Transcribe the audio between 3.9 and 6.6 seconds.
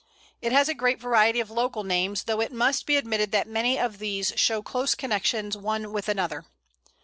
these show close connections one with another.